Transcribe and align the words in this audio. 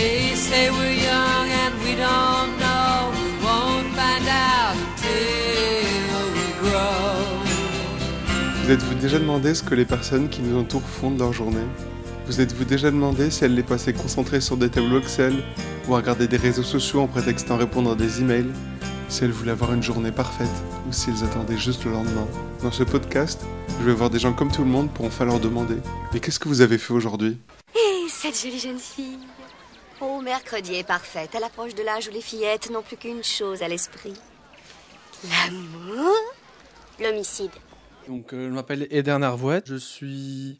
They 0.00 0.34
say 0.34 0.70
we're 0.70 0.94
young 0.94 1.46
and 1.62 1.74
we 1.84 1.94
don't 1.94 2.56
know. 2.58 3.12
We 3.12 3.44
won't 3.44 3.88
find 3.94 4.26
out 4.26 4.74
till 4.96 6.24
we 6.36 6.46
grow. 6.62 7.20
Vous 8.62 8.70
êtes-vous 8.70 8.94
déjà 8.94 9.18
demandé 9.18 9.54
ce 9.54 9.62
que 9.62 9.74
les 9.74 9.84
personnes 9.84 10.30
qui 10.30 10.40
nous 10.40 10.58
entourent 10.58 10.88
font 10.88 11.10
de 11.10 11.18
leur 11.18 11.34
journée? 11.34 11.66
Vous 12.26 12.40
êtes-vous 12.40 12.64
déjà 12.64 12.90
demandé 12.90 13.30
si 13.30 13.44
elles 13.44 13.54
les 13.54 13.62
passaient 13.62 13.92
concentrées 13.92 14.40
sur 14.40 14.56
des 14.56 14.70
tableaux 14.70 15.00
Excel 15.00 15.34
ou 15.86 15.94
à 15.94 15.98
regarder 15.98 16.28
des 16.28 16.38
réseaux 16.38 16.62
sociaux 16.62 17.00
en 17.00 17.06
prétextant 17.06 17.58
répondre 17.58 17.90
à 17.90 17.94
des 17.94 18.22
emails? 18.22 18.50
Si 19.10 19.24
elles 19.24 19.32
voulaient 19.32 19.52
avoir 19.52 19.74
une 19.74 19.82
journée 19.82 20.12
parfaite 20.12 20.48
ou 20.88 20.92
si 20.94 21.10
elles 21.10 21.24
attendaient 21.24 21.58
juste 21.58 21.84
le 21.84 21.90
lendemain? 21.90 22.26
Dans 22.62 22.72
ce 22.72 22.84
podcast, 22.84 23.42
je 23.78 23.84
vais 23.84 23.92
voir 23.92 24.08
des 24.08 24.18
gens 24.18 24.32
comme 24.32 24.50
tout 24.50 24.64
le 24.64 24.70
monde 24.70 24.88
pour 24.88 25.04
enfin 25.04 25.26
leur 25.26 25.40
demander. 25.40 25.76
Mais 26.14 26.20
qu'est-ce 26.20 26.38
que 26.38 26.48
vous 26.48 26.62
avez 26.62 26.78
fait 26.78 26.94
aujourd'hui? 26.94 27.36
Et 27.74 28.08
cette 28.08 28.40
jolie 28.40 28.58
jeune 28.58 28.78
fille 28.78 29.18
Oh, 30.02 30.22
mercredi 30.22 30.76
est 30.76 30.86
parfaite, 30.86 31.34
à 31.34 31.40
l'approche 31.40 31.74
de 31.74 31.82
l'âge 31.82 32.08
où 32.08 32.10
les 32.10 32.22
fillettes 32.22 32.70
n'ont 32.70 32.80
plus 32.80 32.96
qu'une 32.96 33.22
chose 33.22 33.62
à 33.62 33.68
l'esprit. 33.68 34.14
L'amour 35.28 36.14
L'homicide. 36.98 37.50
Donc, 38.08 38.32
euh, 38.32 38.48
je 38.48 38.54
m'appelle 38.54 38.86
Eder 38.90 39.18
Narvouet, 39.18 39.60
je 39.66 39.76
suis 39.76 40.58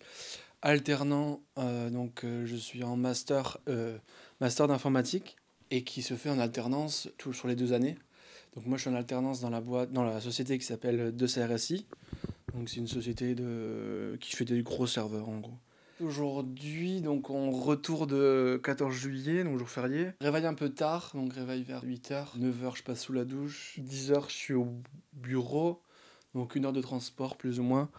alternant, 0.60 1.40
euh, 1.58 1.88
donc 1.88 2.24
euh, 2.24 2.44
je 2.44 2.54
suis 2.54 2.84
en 2.84 2.96
master, 2.96 3.56
master 4.40 4.68
d'informatique 4.68 5.36
et 5.70 5.84
qui 5.84 6.02
se 6.02 6.14
fait 6.14 6.28
en 6.28 6.38
alternance 6.38 7.08
sur 7.32 7.48
les 7.48 7.56
deux 7.56 7.72
années. 7.72 7.96
Donc 8.54 8.66
moi 8.66 8.76
je 8.76 8.82
suis 8.82 8.90
en 8.90 8.94
alternance 8.94 9.40
dans 9.40 9.48
la 9.48 9.62
boîte, 9.62 9.90
dans 9.90 10.04
la 10.04 10.20
société 10.20 10.58
qui 10.58 10.66
s'appelle 10.66 11.14
2CRSI. 11.16 11.86
Donc 12.54 12.68
c'est 12.68 12.76
une 12.76 12.88
société 12.88 13.34
qui 14.20 14.36
fait 14.36 14.44
des 14.44 14.62
gros 14.62 14.86
serveurs 14.86 15.28
en 15.28 15.38
gros. 15.38 15.56
Aujourd'hui, 16.00 17.02
donc 17.02 17.28
on 17.28 17.50
retour 17.50 18.06
de 18.06 18.58
14 18.64 18.94
juillet, 18.94 19.44
donc 19.44 19.58
jour 19.58 19.68
férié. 19.68 20.12
Réveil 20.20 20.46
un 20.46 20.54
peu 20.54 20.70
tard, 20.70 21.10
donc 21.14 21.34
réveil 21.34 21.62
vers 21.62 21.84
8h. 21.84 22.38
9h, 22.38 22.76
je 22.76 22.82
passe 22.82 23.02
sous 23.02 23.12
la 23.12 23.26
douche. 23.26 23.78
10h, 23.78 24.24
je 24.28 24.34
suis 24.34 24.54
au 24.54 24.68
bureau. 25.12 25.82
Donc 26.34 26.54
une 26.54 26.64
heure 26.64 26.72
de 26.72 26.80
transport, 26.80 27.36
plus 27.36 27.60
ou 27.60 27.64
moins. 27.64 27.90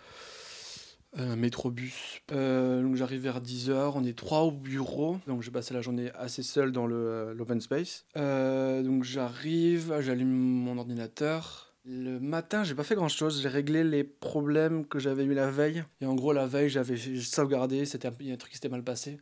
Euh, 1.19 1.35
métrobus. 1.35 2.21
Euh, 2.31 2.81
donc 2.81 2.95
j'arrive 2.95 3.21
vers 3.21 3.41
10h, 3.41 3.91
on 3.95 4.03
est 4.03 4.17
trois 4.17 4.41
au 4.41 4.51
bureau. 4.51 5.19
Donc 5.27 5.43
j'ai 5.43 5.51
passé 5.51 5.73
la 5.73 5.81
journée 5.81 6.09
assez 6.15 6.41
seul 6.41 6.71
dans 6.71 6.87
euh, 6.89 7.33
l'open 7.35 7.61
space. 7.61 8.05
Euh, 8.17 8.81
donc 8.81 9.03
j'arrive, 9.03 9.93
j'allume 9.99 10.31
mon 10.31 10.77
ordinateur. 10.77 11.70
Le 11.83 12.19
matin, 12.19 12.63
j'ai 12.63 12.75
pas 12.75 12.83
fait 12.83 12.95
grand 12.95 13.09
chose. 13.09 13.41
J'ai 13.41 13.49
réglé 13.49 13.83
les 13.83 14.03
problèmes 14.03 14.85
que 14.85 14.99
j'avais 14.99 15.23
eu 15.23 15.33
la 15.33 15.49
veille. 15.49 15.83
Et 15.99 16.05
en 16.05 16.13
gros, 16.13 16.31
la 16.31 16.45
veille, 16.45 16.69
j'avais 16.69 16.95
sauvegardé. 16.97 17.85
C'était 17.85 18.07
un, 18.07 18.11
un 18.11 18.35
truc 18.37 18.51
qui 18.51 18.57
s'était 18.57 18.69
mal 18.69 18.83
passé. 18.83 19.19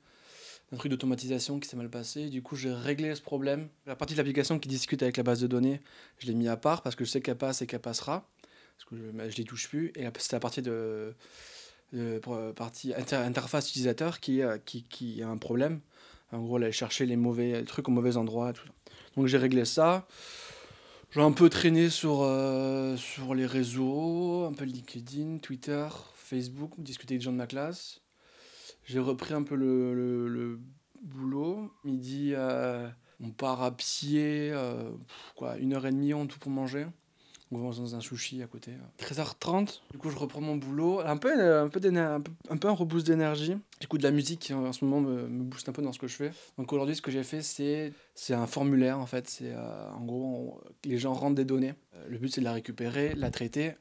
Un 0.71 0.77
truc 0.77 0.91
d'automatisation 0.91 1.59
qui 1.59 1.69
s'est 1.69 1.77
mal 1.77 1.89
passé. 1.89 2.29
Du 2.29 2.41
coup, 2.41 2.55
j'ai 2.55 2.71
réglé 2.71 3.16
ce 3.16 3.21
problème. 3.21 3.69
La 3.85 3.95
partie 3.95 4.13
de 4.13 4.17
l'application 4.17 4.59
qui 4.59 4.67
discute 4.67 5.01
avec 5.01 5.16
la 5.17 5.23
base 5.23 5.39
de 5.39 5.47
données, 5.47 5.81
je 6.17 6.27
l'ai 6.27 6.33
mis 6.33 6.47
à 6.49 6.57
part 6.57 6.81
parce 6.81 6.95
que 6.95 7.05
je 7.05 7.09
sais 7.09 7.21
qu'elle 7.21 7.38
passe 7.38 7.61
et 7.61 7.67
qu'elle 7.67 7.79
passera. 7.79 8.29
Parce 8.77 8.89
que 8.89 8.97
je, 8.97 9.17
ne 9.17 9.23
les 9.29 9.44
touche 9.45 9.69
plus. 9.69 9.94
Et 9.95 10.05
c'est 10.17 10.33
la 10.33 10.39
partie 10.41 10.61
de, 10.61 11.16
de 11.94 12.19
pour- 12.19 12.53
partie 12.55 12.94
inter- 12.94 13.16
interface 13.16 13.69
utilisateur 13.69 14.19
qui, 14.19 14.41
euh, 14.41 14.57
qui, 14.57 14.83
qui 14.83 15.23
a 15.23 15.29
un 15.29 15.38
problème. 15.38 15.79
En 16.33 16.39
gros, 16.41 16.57
aller 16.57 16.73
chercher 16.73 17.05
les 17.05 17.16
mauvais 17.16 17.63
trucs 17.63 17.88
au 17.88 17.91
mauvais 17.91 18.17
endroit. 18.17 18.51
Tout 18.51 18.66
ça. 18.67 18.73
Donc 19.16 19.27
j'ai 19.27 19.38
réglé 19.38 19.63
ça. 19.66 20.05
J'ai 21.11 21.21
un 21.21 21.31
peu 21.31 21.49
traîné 21.49 21.89
sur, 21.89 22.21
euh, 22.21 22.95
sur 22.95 23.33
les 23.33 23.45
réseaux, 23.47 24.45
un 24.45 24.53
peu 24.53 24.65
LinkedIn, 24.65 25.39
Twitter, 25.39 25.88
Facebook, 26.13 26.73
discuter 26.77 27.13
avec 27.16 27.21
des 27.21 27.25
gens 27.25 27.31
de 27.31 27.38
ma 27.38 27.47
classe. 27.47 28.01
J'ai 28.85 28.99
repris 28.99 29.33
un 29.33 29.43
peu 29.43 29.55
le, 29.55 29.93
le- 30.27 30.59
boulot. 31.01 31.71
Midi, 31.85 32.33
euh, 32.35 32.88
on 33.23 33.29
part 33.31 33.63
à 33.63 33.71
pied, 33.71 34.51
euh, 34.51 34.91
quoi, 35.35 35.57
une 35.57 35.73
heure 35.73 35.85
et 35.85 35.91
demie 35.91 36.13
en 36.13 36.28
tout 36.28 36.38
pour 36.39 36.51
manger. 36.51 36.85
On 37.51 37.57
va 37.57 37.75
dans 37.75 37.95
un 37.95 38.00
sushi 38.00 38.44
à 38.44 38.47
côté. 38.47 38.73
13h30, 39.00 39.81
du 39.91 39.97
coup 39.97 40.11
je 40.11 40.17
reprends 40.17 40.41
mon 40.41 40.57
boulot. 40.57 41.00
Un 41.00 41.17
peu, 41.17 41.31
un 41.31 41.67
peu, 41.67 41.79
un 41.84 42.19
peu, 42.22 42.31
un 42.50 42.57
peu 42.57 42.67
un 42.67 42.73
reboost 42.73 43.07
d'énergie. 43.07 43.55
J'écoute 43.79 44.01
de 44.01 44.05
la 44.05 44.11
musique 44.11 44.41
qui 44.41 44.53
en 44.53 44.72
ce 44.72 44.85
moment 44.85 45.01
me, 45.01 45.28
me 45.28 45.44
booste 45.44 45.67
un 45.67 45.72
peu 45.72 45.81
dans 45.81 45.91
ce 45.91 45.97
que 45.97 46.07
je 46.07 46.16
fais. 46.16 46.31
Donc 46.59 46.72
aujourd'hui 46.73 46.95
ce 46.95 47.01
que 47.01 47.09
j'ai 47.09 47.23
fait 47.23 47.41
c'est 47.41 47.91
c'est 48.19 48.34
un 48.34 48.47
formulaire 48.47 49.00
en 49.00 49.06
fait. 49.06 49.30
C'est 49.30 49.53
euh, 49.53 49.91
en 49.91 50.03
gros 50.03 50.62
les 50.84 50.97
gens 50.97 51.13
rentrent 51.13 51.35
des 51.35 51.46
données. 51.46 51.74
Euh, 51.96 52.06
le 52.09 52.18
but 52.18 52.34
c'est 52.34 52.41
de 52.41 52.46
la 52.46 52.52
récupérer, 52.52 53.16
la 53.16 53.31
traiter, 53.31 53.72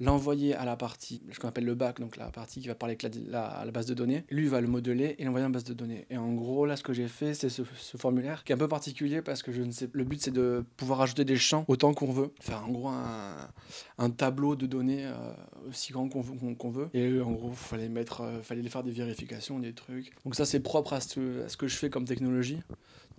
l'envoyer 0.00 0.54
à 0.54 0.66
la 0.66 0.76
partie, 0.76 1.22
ce 1.32 1.40
qu'on 1.40 1.48
appelle 1.48 1.64
le 1.64 1.74
back, 1.74 1.98
donc 1.98 2.18
la 2.18 2.30
partie 2.30 2.60
qui 2.60 2.68
va 2.68 2.74
parler 2.74 2.98
avec 3.00 3.16
la, 3.30 3.64
base 3.72 3.86
de 3.86 3.94
données. 3.94 4.24
Lui 4.28 4.48
va 4.48 4.60
le 4.60 4.66
modeler 4.66 5.16
et 5.18 5.24
l'envoyer 5.24 5.46
en 5.46 5.50
base 5.50 5.64
de 5.64 5.72
données. 5.72 6.04
Et 6.10 6.18
en 6.18 6.34
gros 6.34 6.66
là 6.66 6.76
ce 6.76 6.82
que 6.82 6.92
j'ai 6.92 7.08
fait 7.08 7.32
c'est 7.32 7.48
ce, 7.48 7.62
formulaire 7.96 8.44
qui 8.44 8.52
est 8.52 8.54
un 8.54 8.58
peu 8.58 8.68
particulier 8.68 9.22
parce 9.22 9.42
que 9.42 9.50
je 9.50 9.62
ne 9.62 9.72
le 9.92 10.04
but 10.04 10.20
c'est 10.20 10.30
de 10.30 10.62
pouvoir 10.76 11.00
ajouter 11.00 11.24
des 11.24 11.36
champs 11.36 11.64
autant 11.66 11.94
qu'on 11.94 12.12
veut. 12.12 12.32
Faire 12.38 12.62
en 12.68 12.72
gros 12.72 12.90
un, 12.90 14.10
tableau 14.10 14.56
de 14.56 14.66
données 14.66 15.06
euh, 15.06 15.32
aussi 15.70 15.92
grand 15.92 16.06
qu'on 16.10 16.70
veut-. 16.70 16.90
Et 16.92 17.18
en 17.22 17.30
gros 17.30 17.52
fallait 17.52 17.88
mettre, 17.88 18.20
euh, 18.20 18.42
fallait 18.42 18.68
faire 18.68 18.82
des 18.82 18.90
vérifications, 18.90 19.58
des 19.58 19.72
trucs. 19.72 20.12
Donc 20.24 20.34
ça 20.34 20.44
c'est 20.44 20.60
propre 20.60 20.92
à 20.92 21.00
ce 21.00 21.56
que 21.56 21.66
je 21.66 21.76
fais 21.76 21.88
comme 21.88 22.04
technologie. 22.04 22.58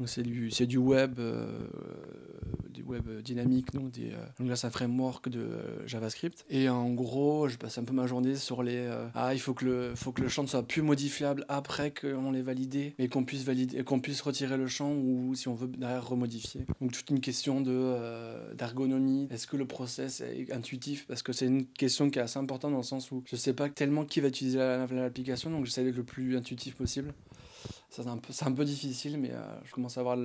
C'est 0.05 0.23
du, 0.23 0.49
c'est 0.49 0.65
du 0.65 0.77
web, 0.77 1.19
euh, 1.19 1.45
du 2.71 2.81
web 2.81 3.07
dynamique, 3.21 3.71
donc, 3.71 3.91
des, 3.91 4.11
euh, 4.13 4.25
donc 4.39 4.49
là 4.49 4.55
c'est 4.55 4.65
un 4.65 4.71
framework 4.71 5.29
de 5.29 5.39
euh, 5.41 5.87
JavaScript. 5.87 6.43
Et 6.49 6.69
en 6.69 6.89
gros, 6.91 7.47
je 7.47 7.57
passe 7.57 7.77
un 7.77 7.83
peu 7.83 7.93
ma 7.93 8.07
journée 8.07 8.35
sur 8.35 8.63
les 8.63 8.89
ah 9.13 9.33
il 9.35 9.39
faut 9.39 9.53
que 9.53 9.63
le 9.65 9.93
faut 9.95 10.11
que 10.11 10.21
le 10.23 10.27
champ 10.27 10.41
ne 10.41 10.47
soit 10.47 10.63
plus 10.63 10.81
modifiable 10.81 11.45
après 11.49 11.93
qu'on 11.93 12.31
l'ait 12.31 12.41
validé, 12.41 12.95
mais 12.97 13.09
qu'on 13.09 13.23
puisse 13.25 13.43
valider, 13.43 13.83
qu'on 13.83 13.99
puisse 13.99 14.21
retirer 14.21 14.57
le 14.57 14.65
champ 14.67 14.91
ou 14.91 15.35
si 15.35 15.47
on 15.47 15.53
veut 15.53 15.67
derrière 15.67 16.07
remodifier. 16.07 16.65
Donc 16.79 16.93
toute 16.93 17.09
une 17.11 17.19
question 17.19 17.61
de 17.61 18.55
d'ergonomie. 18.55 19.27
Est-ce 19.29 19.45
que 19.45 19.57
le 19.57 19.65
process 19.65 20.21
est 20.21 20.51
intuitif? 20.51 21.05
Parce 21.07 21.21
que 21.21 21.31
c'est 21.31 21.45
une 21.45 21.65
question 21.67 22.09
qui 22.09 22.17
est 22.17 22.23
assez 22.23 22.39
importante 22.39 22.71
dans 22.71 22.77
le 22.77 22.83
sens 22.83 23.11
où 23.11 23.23
je 23.29 23.35
sais 23.35 23.53
pas 23.53 23.69
tellement 23.69 24.05
qui 24.05 24.19
va 24.19 24.29
utiliser 24.29 24.57
la- 24.57 24.87
l'application, 24.87 25.51
donc 25.51 25.65
j'essaie 25.65 25.83
d'être 25.83 25.97
le 25.97 26.03
plus 26.03 26.35
intuitif 26.35 26.75
possible. 26.75 27.13
C'est 27.89 28.07
un 28.07 28.17
peu, 28.17 28.33
un 28.45 28.51
peu 28.53 28.65
difficile, 28.65 29.17
mais 29.19 29.31
euh, 29.31 29.41
je 29.65 29.71
commence 29.71 29.97
à 29.97 30.01
avoir 30.01 30.17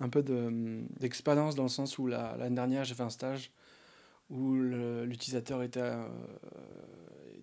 un 0.00 0.08
peu 0.08 0.22
de- 0.22 0.82
d'expérience 1.00 1.54
dans 1.54 1.62
le 1.62 1.68
sens 1.68 1.98
où 1.98 2.06
la- 2.06 2.36
l'année 2.36 2.54
dernière, 2.56 2.84
j'ai 2.84 2.94
fait 2.94 3.02
un 3.02 3.10
stage 3.10 3.50
où 4.30 4.52
l'utilisateur 4.54 5.62
était, 5.62 5.80
euh, 5.80 6.06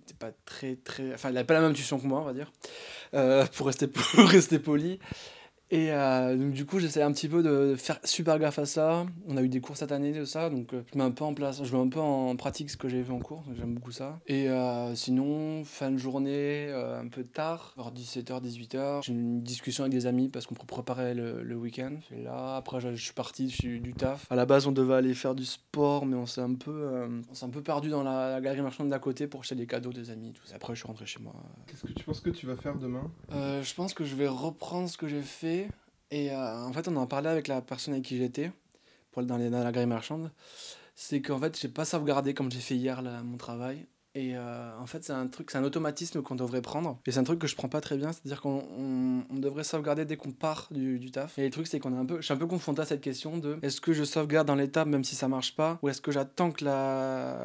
était 0.03 0.13
pas 0.13 0.31
très, 0.45 0.75
très... 0.75 1.13
Enfin, 1.15 1.29
il 1.29 1.33
n'avait 1.33 1.45
pas 1.47 1.55
la 1.55 1.61
même 1.61 1.71
intuition 1.71 1.99
que 1.99 2.05
moi, 2.05 2.21
on 2.21 2.25
va 2.25 2.33
dire, 2.33 2.51
euh, 3.15 3.45
pour, 3.55 3.65
rester, 3.67 3.87
pour 3.87 4.03
rester 4.27 4.59
poli. 4.59 4.99
Et 5.71 5.91
euh, 5.91 6.35
donc, 6.37 6.51
du 6.51 6.65
coup, 6.65 6.79
j'essaie 6.79 7.01
un 7.01 7.11
petit 7.11 7.27
peu 7.27 7.41
de 7.41 7.75
faire 7.75 7.99
super 8.03 8.37
gaffe 8.37 8.59
à 8.59 8.65
ça. 8.65 9.05
On 9.27 9.35
a 9.37 9.41
eu 9.41 9.49
des 9.49 9.61
cours 9.61 9.77
cette 9.77 9.91
année 9.91 10.11
de 10.11 10.25
ça, 10.25 10.49
donc 10.49 10.73
euh, 10.73 10.83
je 10.91 10.97
mets 10.97 11.03
un 11.03 11.11
peu 11.11 11.23
en 11.23 11.33
place, 11.33 11.63
je 11.63 11.75
mets 11.75 11.81
un 11.81 11.89
peu 11.89 11.99
en 11.99 12.35
pratique 12.35 12.69
ce 12.69 12.77
que 12.77 12.87
j'ai 12.87 13.01
vu 13.01 13.11
en 13.11 13.19
cours, 13.19 13.43
j'aime 13.57 13.73
beaucoup 13.73 13.91
ça. 13.91 14.19
Et 14.27 14.49
euh, 14.49 14.93
sinon, 14.95 15.63
fin 15.63 15.91
de 15.91 15.97
journée, 15.97 16.71
un 16.71 17.07
peu 17.07 17.23
tard, 17.23 17.73
vers 17.77 17.91
17h, 17.91 18.41
18h, 18.41 19.03
j'ai 19.03 19.13
une 19.13 19.41
discussion 19.41 19.83
avec 19.83 19.93
des 19.93 20.05
amis 20.05 20.29
parce 20.29 20.45
qu'on 20.45 20.55
préparer 20.55 21.13
le, 21.13 21.43
le 21.43 21.55
week-end. 21.55 21.93
Et 22.11 22.23
là, 22.23 22.55
après, 22.55 22.79
je, 22.79 22.95
je 22.95 23.03
suis 23.03 23.13
parti 23.13 23.49
je 23.49 23.55
suis 23.55 23.79
du 23.79 23.93
taf. 23.93 24.25
À 24.31 24.35
la 24.35 24.45
base, 24.45 24.65
on 24.65 24.71
devait 24.71 24.95
aller 24.95 25.13
faire 25.13 25.35
du 25.35 25.45
sport, 25.45 26.05
mais 26.05 26.15
on 26.15 26.25
s'est 26.25 26.41
un 26.41 26.55
peu, 26.55 27.07
on 27.29 27.33
s'est 27.33 27.45
un 27.45 27.49
peu 27.49 27.61
perdu 27.61 27.89
dans 27.89 28.01
la, 28.03 28.31
la 28.31 28.41
galerie 28.41 28.61
marchande 28.61 28.89
d'à 28.89 28.99
côté 28.99 29.27
pour 29.27 29.41
acheter 29.41 29.55
des 29.55 29.67
cadeaux 29.67 29.93
des 29.93 30.09
amis. 30.09 30.33
Tout 30.33 30.45
ça. 30.45 30.55
Après, 30.55 30.73
je 30.73 30.79
suis 30.79 30.87
rentré 30.87 31.05
chez 31.05 31.19
moi. 31.19 31.35
Qu'est-ce 31.67 31.83
que 31.83 31.93
tu 31.93 32.03
penses 32.03 32.21
que 32.21 32.31
tu 32.31 32.45
vas 32.47 32.55
faire 32.55 32.75
demain? 32.77 33.11
Je 33.31 33.73
pense 33.75 33.93
que 33.93 34.05
je 34.05 34.15
vais 34.15 34.27
reprendre 34.27 34.89
ce 34.89 34.97
que 34.97 35.07
j'ai 35.07 35.21
fait. 35.21 35.64
Et 36.11 36.31
euh, 36.31 36.65
en 36.65 36.73
fait, 36.73 36.87
on 36.87 36.95
en 36.97 37.07
parlait 37.07 37.29
avec 37.29 37.47
la 37.47 37.61
personne 37.61 37.93
avec 37.93 38.05
qui 38.05 38.17
j'étais, 38.17 38.51
pour 39.11 39.23
dans, 39.23 39.37
dans 39.37 39.63
la 39.63 39.71
galerie 39.71 39.87
marchande. 39.87 40.31
C'est 40.95 41.21
qu'en 41.21 41.39
fait, 41.39 41.59
j'ai 41.59 41.69
pas 41.69 41.85
sauvegardé 41.85 42.33
comme 42.33 42.51
j'ai 42.51 42.59
fait 42.59 42.75
hier 42.75 43.01
là, 43.01 43.23
mon 43.23 43.37
travail. 43.37 43.87
Et 44.15 44.37
euh, 44.37 44.71
en 44.79 44.85
fait, 44.85 45.03
c'est 45.03 45.13
un 45.13 45.27
truc, 45.27 45.51
c'est 45.51 45.57
un 45.57 45.63
automatisme 45.65 46.21
qu'on 46.21 46.35
devrait 46.35 46.61
prendre. 46.61 46.97
Et 47.05 47.11
c'est 47.11 47.19
un 47.19 47.23
truc 47.25 47.39
que 47.39 47.47
je 47.47 47.55
prends 47.55 47.67
pas 47.67 47.81
très 47.81 47.97
bien. 47.97 48.13
C'est-à-dire 48.13 48.41
qu'on 48.41 48.63
on, 49.29 49.35
devrait 49.35 49.65
sauvegarder 49.65 50.05
dès 50.05 50.15
qu'on 50.15 50.31
part 50.31 50.69
du, 50.71 50.97
du 50.97 51.11
taf. 51.11 51.37
Et 51.37 51.43
le 51.43 51.51
truc, 51.51 51.67
c'est 51.67 51.79
qu'on 51.79 51.93
est 51.93 51.99
un 51.99 52.05
peu, 52.05 52.17
je 52.17 52.21
suis 52.21 52.33
un 52.33 52.37
peu 52.37 52.47
confronté 52.47 52.81
à 52.81 52.85
cette 52.85 53.01
question 53.01 53.37
de 53.37 53.59
est-ce 53.61 53.81
que 53.81 53.91
je 53.91 54.05
sauvegarde 54.05 54.47
dans 54.47 54.55
l'étape 54.55 54.87
même 54.87 55.03
si 55.03 55.15
ça 55.15 55.27
marche 55.27 55.55
pas, 55.55 55.77
ou 55.81 55.89
est-ce 55.89 56.01
que 56.01 56.11
j'attends 56.11 56.51
que 56.51 56.63
la 56.63 57.35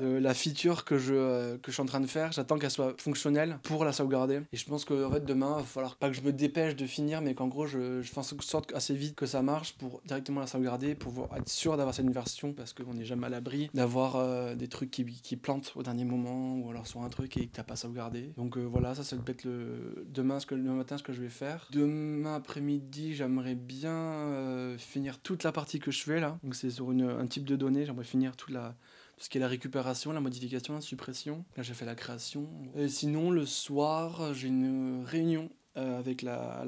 euh, 0.00 0.20
la 0.20 0.34
feature 0.34 0.84
que 0.84 0.98
je 0.98 1.14
euh, 1.14 1.56
que 1.56 1.70
je 1.70 1.72
suis 1.72 1.82
en 1.82 1.86
train 1.86 2.00
de 2.00 2.06
faire, 2.06 2.30
j'attends 2.32 2.58
qu'elle 2.58 2.70
soit 2.70 2.94
fonctionnelle 3.00 3.58
pour 3.62 3.84
la 3.86 3.92
sauvegarder. 3.92 4.42
Et 4.52 4.56
je 4.56 4.66
pense 4.66 4.84
que 4.84 5.06
en 5.06 5.10
fait 5.10 5.24
demain, 5.24 5.54
il 5.56 5.62
va 5.62 5.66
falloir 5.66 5.96
pas 5.96 6.10
que 6.10 6.14
je 6.14 6.20
me 6.20 6.32
dépêche 6.32 6.76
de 6.76 6.86
finir, 6.86 7.22
mais 7.22 7.34
qu'en 7.34 7.48
gros, 7.48 7.66
je, 7.66 8.02
je 8.02 8.12
fasse 8.12 8.34
en 8.34 8.40
sorte 8.40 8.74
assez 8.74 8.94
vite 8.94 9.16
que 9.16 9.26
ça 9.26 9.40
marche 9.40 9.72
pour 9.72 10.02
directement 10.04 10.40
la 10.40 10.46
sauvegarder, 10.46 10.94
pour 10.94 11.30
être 11.34 11.48
sûr 11.48 11.76
d'avoir 11.78 11.94
cette 11.94 12.10
version, 12.10 12.52
parce 12.52 12.74
qu'on 12.74 12.94
n'est 12.94 13.06
jamais 13.06 13.26
à 13.26 13.30
l'abri 13.30 13.70
d'avoir 13.72 14.54
des 14.54 14.68
trucs 14.68 14.90
qui, 14.90 15.04
qui 15.04 15.36
plantent 15.36 15.72
au 15.78 15.82
dernier 15.84 16.04
moment, 16.04 16.56
ou 16.58 16.70
alors 16.70 16.86
sur 16.86 17.02
un 17.02 17.08
truc 17.08 17.36
et 17.36 17.46
que 17.46 17.52
t'as 17.52 17.62
pas 17.62 17.76
sauvegardé. 17.76 18.32
Donc 18.36 18.58
euh, 18.58 18.62
voilà, 18.62 18.96
ça, 18.96 19.04
ça 19.04 19.16
peut 19.16 19.32
être 19.32 19.44
le 19.44 20.04
demain, 20.08 20.40
ce 20.40 20.46
que, 20.46 20.56
le 20.56 20.62
matin, 20.72 20.98
ce 20.98 21.04
que 21.04 21.12
je 21.12 21.22
vais 21.22 21.28
faire. 21.28 21.68
Demain 21.70 22.34
après-midi, 22.34 23.14
j'aimerais 23.14 23.54
bien 23.54 23.92
euh, 23.92 24.76
finir 24.76 25.20
toute 25.20 25.44
la 25.44 25.52
partie 25.52 25.78
que 25.78 25.92
je 25.92 26.02
fais 26.02 26.18
là. 26.18 26.38
Donc 26.42 26.56
c'est 26.56 26.70
sur 26.70 26.90
une, 26.90 27.08
un 27.08 27.26
type 27.26 27.44
de 27.44 27.54
données, 27.54 27.86
j'aimerais 27.86 28.04
finir 28.04 28.36
toute 28.36 28.50
la 28.50 28.74
tout 29.16 29.24
ce 29.24 29.30
qui 29.30 29.38
est 29.38 29.40
la 29.40 29.48
récupération, 29.48 30.12
la 30.12 30.20
modification, 30.20 30.74
la 30.74 30.80
suppression. 30.80 31.44
Là, 31.56 31.64
j'ai 31.64 31.74
fait 31.74 31.84
la 31.84 31.96
création. 31.96 32.48
Et 32.76 32.86
sinon, 32.86 33.32
le 33.32 33.46
soir, 33.46 34.32
j'ai 34.32 34.46
une 34.46 35.02
réunion 35.04 35.50
euh, 35.76 35.98
avec 35.98 36.22
la, 36.22 36.64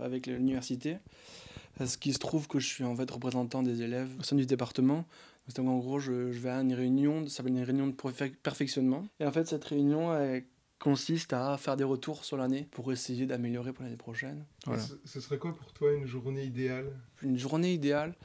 avec 0.00 0.26
l'université. 0.26 0.98
Parce 1.78 1.96
qu'il 1.96 2.12
se 2.12 2.18
trouve 2.18 2.48
que 2.48 2.58
je 2.60 2.66
suis 2.66 2.84
en 2.84 2.94
fait 2.94 3.10
représentant 3.10 3.62
des 3.62 3.82
élèves 3.82 4.10
au 4.20 4.22
sein 4.22 4.36
du 4.36 4.46
département. 4.46 5.06
Donc, 5.56 5.66
en 5.68 5.78
gros, 5.78 5.98
je, 5.98 6.30
je 6.30 6.38
vais 6.38 6.50
à 6.50 6.60
une 6.60 6.74
réunion, 6.74 7.26
ça 7.26 7.36
s'appelle 7.36 7.52
une 7.52 7.62
réunion 7.64 7.86
de 7.88 7.92
perfec- 7.92 8.36
perfectionnement. 8.42 9.04
Et 9.18 9.26
en 9.26 9.32
fait, 9.32 9.46
cette 9.48 9.64
réunion 9.64 10.14
elle 10.16 10.44
consiste 10.78 11.32
à 11.32 11.56
faire 11.58 11.76
des 11.76 11.84
retours 11.84 12.24
sur 12.24 12.36
l'année 12.36 12.68
pour 12.72 12.92
essayer 12.92 13.24
d'améliorer 13.26 13.72
pour 13.72 13.84
l'année 13.84 13.96
prochaine. 13.96 14.44
Voilà. 14.66 14.82
Ce, 14.82 14.94
ce 15.04 15.20
serait 15.20 15.38
quoi 15.38 15.54
pour 15.56 15.72
toi 15.72 15.92
une 15.92 16.06
journée 16.06 16.44
idéale? 16.44 16.92
Une 17.22 17.38
journée 17.38 17.72
idéale, 17.72 18.16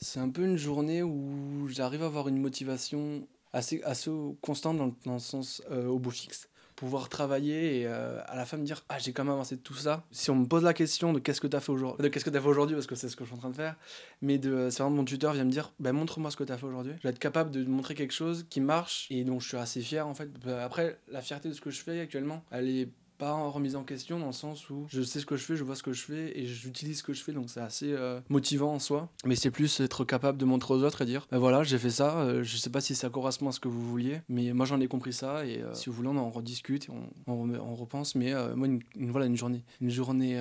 c'est 0.00 0.18
un 0.20 0.30
peu 0.30 0.42
une 0.44 0.56
journée 0.56 1.02
où 1.02 1.68
j'arrive 1.68 2.02
à 2.02 2.06
avoir 2.06 2.28
une 2.28 2.38
motivation 2.38 3.26
assez, 3.52 3.82
assez 3.82 4.10
constante 4.40 4.78
dans, 4.78 4.86
le- 4.86 4.94
dans 5.04 5.14
le 5.14 5.18
sens 5.18 5.62
euh, 5.70 5.86
au 5.86 5.98
beau 5.98 6.10
fixe. 6.10 6.48
Pouvoir 6.82 7.08
travailler 7.08 7.78
et 7.78 7.86
euh, 7.86 8.18
à 8.26 8.34
la 8.34 8.44
fin 8.44 8.56
me 8.56 8.64
dire 8.64 8.82
Ah, 8.88 8.98
j'ai 8.98 9.12
quand 9.12 9.22
même 9.22 9.34
avancé 9.34 9.54
de 9.54 9.60
tout 9.60 9.74
ça. 9.74 10.02
Si 10.10 10.30
on 10.30 10.34
me 10.34 10.46
pose 10.46 10.64
la 10.64 10.74
question 10.74 11.12
de 11.12 11.20
qu'est-ce 11.20 11.40
que 11.40 11.46
tu 11.46 11.54
as 11.54 11.60
fait 11.60 11.70
aujourd'hui, 11.70 12.02
de 12.02 12.08
qu'est-ce 12.08 12.24
que 12.24 12.30
parce 12.30 12.86
que 12.88 12.96
c'est 12.96 13.08
ce 13.08 13.14
que 13.14 13.22
je 13.22 13.28
suis 13.28 13.36
en 13.36 13.38
train 13.38 13.50
de 13.50 13.54
faire, 13.54 13.76
mais 14.20 14.36
de, 14.36 14.68
c'est 14.68 14.82
vraiment 14.82 14.96
mon 14.96 15.04
tuteur 15.04 15.32
vient 15.32 15.44
me 15.44 15.50
dire 15.52 15.72
ben, 15.78 15.92
Montre-moi 15.92 16.32
ce 16.32 16.36
que 16.36 16.42
tu 16.42 16.50
as 16.50 16.58
fait 16.58 16.66
aujourd'hui. 16.66 16.94
Je 16.98 17.04
vais 17.04 17.10
être 17.10 17.20
capable 17.20 17.52
de 17.52 17.64
montrer 17.64 17.94
quelque 17.94 18.12
chose 18.12 18.46
qui 18.50 18.60
marche 18.60 19.06
et 19.10 19.22
donc 19.22 19.42
je 19.42 19.46
suis 19.46 19.56
assez 19.56 19.80
fier 19.80 20.08
en 20.08 20.14
fait. 20.14 20.28
Après, 20.60 20.98
la 21.08 21.22
fierté 21.22 21.48
de 21.48 21.54
ce 21.54 21.60
que 21.60 21.70
je 21.70 21.80
fais 21.80 22.00
actuellement, 22.00 22.42
elle 22.50 22.68
est 22.68 22.88
pas 23.22 23.34
en 23.34 23.52
remise 23.52 23.76
en 23.76 23.84
question 23.84 24.18
dans 24.18 24.26
le 24.26 24.32
sens 24.32 24.68
où 24.68 24.84
je 24.88 25.00
sais 25.00 25.20
ce 25.20 25.26
que 25.26 25.36
je 25.36 25.44
fais, 25.44 25.54
je 25.54 25.62
vois 25.62 25.76
ce 25.76 25.84
que 25.84 25.92
je 25.92 26.02
fais 26.02 26.36
et 26.36 26.44
j'utilise 26.44 26.98
ce 26.98 27.02
que 27.04 27.12
je 27.12 27.22
fais 27.22 27.30
donc 27.30 27.50
c'est 27.50 27.60
assez 27.60 27.92
euh, 27.92 28.20
motivant 28.28 28.72
en 28.72 28.80
soi. 28.80 29.10
Mais 29.24 29.36
c'est 29.36 29.52
plus 29.52 29.78
être 29.78 30.04
capable 30.04 30.38
de 30.38 30.44
montrer 30.44 30.74
aux 30.74 30.82
autres 30.82 31.02
et 31.02 31.04
dire 31.04 31.28
ben 31.30 31.38
voilà 31.38 31.62
j'ai 31.62 31.78
fait 31.78 31.90
ça, 31.90 32.18
euh, 32.18 32.42
je 32.42 32.56
sais 32.56 32.70
pas 32.70 32.80
si 32.80 32.96
ça 32.96 33.10
correspond 33.10 33.48
à 33.48 33.52
ce 33.52 33.60
que 33.60 33.68
vous 33.68 33.88
vouliez, 33.88 34.22
mais 34.28 34.52
moi 34.52 34.66
j'en 34.66 34.80
ai 34.80 34.88
compris 34.88 35.12
ça 35.12 35.46
et 35.46 35.62
euh, 35.62 35.72
si 35.72 35.88
vous 35.88 35.94
voulez 35.94 36.08
on 36.08 36.16
en 36.16 36.30
rediscute, 36.30 36.88
et 36.88 36.92
on, 37.28 37.48
on, 37.48 37.74
repense. 37.76 38.16
Mais 38.16 38.34
moi 38.56 38.66
une, 38.66 38.82
voilà 38.96 39.26
une 39.26 39.36
journée, 39.36 39.62
une 39.80 39.90
journée, 39.90 40.36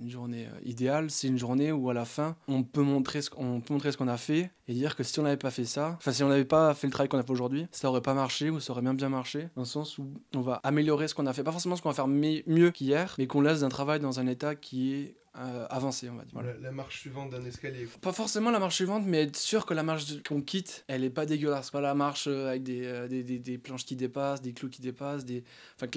une 0.00 0.10
journée 0.10 0.48
idéale, 0.64 1.12
c'est 1.12 1.28
une 1.28 1.38
journée 1.38 1.70
où 1.70 1.90
à 1.90 1.94
la 1.94 2.04
fin 2.04 2.34
on 2.48 2.64
peut 2.64 2.82
montrer 2.82 3.22
ce 3.22 3.30
qu'on 3.30 3.60
peut 3.60 3.72
montrer 3.72 3.92
ce 3.92 3.96
qu'on 3.96 4.08
a 4.08 4.16
fait 4.16 4.50
et 4.66 4.74
dire 4.74 4.96
que 4.96 5.04
si 5.04 5.20
on 5.20 5.22
n'avait 5.22 5.36
pas 5.36 5.52
fait 5.52 5.64
ça, 5.64 5.94
enfin 5.98 6.10
si 6.10 6.24
on 6.24 6.28
n'avait 6.28 6.44
pas 6.44 6.74
fait 6.74 6.88
le 6.88 6.92
travail 6.92 7.08
qu'on 7.08 7.18
a 7.18 7.22
fait 7.22 7.30
aujourd'hui, 7.30 7.68
ça 7.70 7.88
aurait 7.88 8.02
pas 8.02 8.14
marché 8.14 8.50
ou 8.50 8.58
ça 8.58 8.72
aurait 8.72 8.82
bien 8.82 8.94
bien 8.94 9.10
marché 9.10 9.48
dans 9.54 9.62
le 9.62 9.66
sens 9.66 9.98
où 9.98 10.08
on 10.34 10.40
va 10.40 10.60
améliorer 10.64 11.06
ce 11.06 11.14
qu'on 11.14 11.26
a 11.26 11.32
fait, 11.32 11.44
pas 11.44 11.52
forcément 11.52 11.76
ce 11.76 11.82
qu'on 11.82 11.90
va 11.90 11.94
faire 11.94 12.08
mieux 12.16 12.70
qu'hier, 12.70 13.14
mais 13.18 13.26
qu'on 13.26 13.40
laisse 13.40 13.62
un 13.62 13.68
travail 13.68 14.00
dans 14.00 14.18
un 14.20 14.26
état 14.26 14.54
qui 14.54 14.94
est 14.94 15.16
euh, 15.38 15.66
avancé, 15.68 16.08
on 16.08 16.14
va 16.14 16.22
dire. 16.24 16.32
Voilà. 16.32 16.54
la, 16.54 16.60
la 16.60 16.70
marche 16.72 16.98
suivante 17.00 17.28
d'un 17.30 17.44
escalier. 17.44 17.86
Pas 18.00 18.12
forcément 18.12 18.50
la 18.50 18.58
marche 18.58 18.76
suivante, 18.76 19.04
mais 19.06 19.24
être 19.24 19.36
sûr 19.36 19.66
que 19.66 19.74
la 19.74 19.82
marche 19.82 20.22
qu'on 20.22 20.40
quitte, 20.40 20.84
elle 20.88 21.04
est 21.04 21.10
pas 21.10 21.26
dégueulasse. 21.26 21.70
Pas 21.70 21.82
la 21.82 21.94
marche 21.94 22.24
euh, 22.26 22.48
avec 22.48 22.62
des, 22.62 22.86
euh, 22.86 23.06
des, 23.06 23.22
des- 23.22 23.38
des 23.38 23.58
planches 23.58 23.84
qui 23.84 23.96
dépassent, 23.96 24.40
des 24.40 24.54
clous 24.54 24.70
qui 24.70 24.80
dépassent, 24.80 25.26
des... 25.26 25.44
enfin 25.78 25.88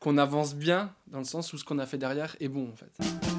qu'on 0.00 0.16
avance 0.16 0.54
bien 0.54 0.90
dans 1.08 1.18
le 1.18 1.24
sens 1.26 1.52
où 1.52 1.58
ce 1.58 1.64
qu'on 1.64 1.78
a 1.80 1.86
fait 1.86 1.98
derrière 1.98 2.34
est 2.40 2.48
bon 2.48 2.70
en 2.70 2.76
fait. 2.76 3.31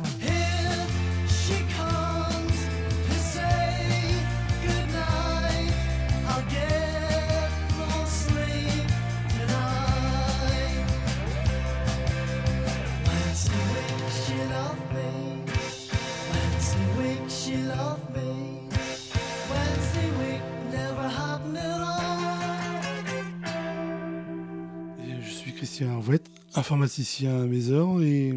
Informaticien 26.67 27.41
à 27.41 27.45
mes 27.45 27.71
heures 27.71 28.01
et, 28.01 28.31